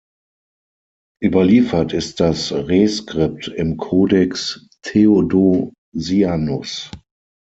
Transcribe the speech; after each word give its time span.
Überliefert 1.23 1.93
ist 1.93 2.19
das 2.21 2.51
Reskript 2.51 3.49
im 3.49 3.77
Codex 3.77 4.67
Theodosianus. 4.81 6.89